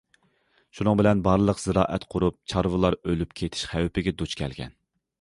[0.79, 4.79] شۇنىڭ بىلەن بارلىق زىرائەت قۇرۇپ، چارۋىلار ئۆلۈپ كېتىش خەۋپىگە دۇچ كەلگەن.